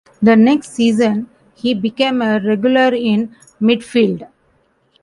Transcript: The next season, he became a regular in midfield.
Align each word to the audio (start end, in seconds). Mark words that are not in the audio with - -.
The 0.19 0.35
next 0.35 0.71
season, 0.71 1.29
he 1.53 1.75
became 1.75 2.23
a 2.23 2.39
regular 2.39 2.91
in 2.91 3.35
midfield. 3.61 4.27